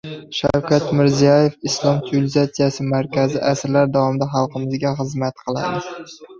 [0.35, 5.89] Shavkat Mirziyoev: Islom sivilizatsiyasi markazi asrlar davomida xalqimizga xizmat qiladi